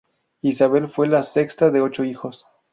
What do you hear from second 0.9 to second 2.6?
la sexta de ocho hijos.